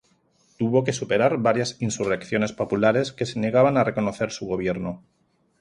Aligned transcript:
Tuvo 0.57 0.83
que 0.83 0.93
superar 0.93 1.37
varias 1.37 1.79
insurrecciones 1.79 2.53
populares 2.53 3.11
que 3.11 3.27
se 3.27 3.37
negaban 3.39 3.77
a 3.77 3.83
reconocer 3.83 4.31
su 4.31 4.47
gobierno. 4.47 5.03